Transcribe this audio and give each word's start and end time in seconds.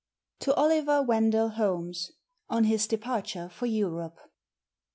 TO 0.39 0.55
OLIVER 0.59 1.03
WENDELL 1.03 1.49
HOLMES. 1.49 2.13
ON 2.49 2.63
HIS 2.63 2.87
DEPARTURE 2.87 3.49
FOR 3.49 3.67
EUROPE. 3.67 4.17